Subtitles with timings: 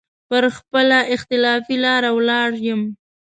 [0.29, 2.81] پر خپله اختلافي لاره ولاړ يم.